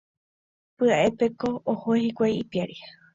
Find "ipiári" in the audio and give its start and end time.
2.43-2.77